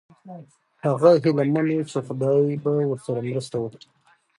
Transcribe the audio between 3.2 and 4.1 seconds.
مرسته وکړي.